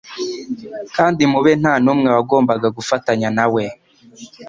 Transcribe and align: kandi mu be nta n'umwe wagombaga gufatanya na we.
kandi 0.95 1.21
mu 1.31 1.39
be 1.45 1.51
nta 1.61 1.73
n'umwe 1.83 2.09
wagombaga 2.15 2.67
gufatanya 2.77 3.27
na 3.37 3.45
we. 3.53 3.63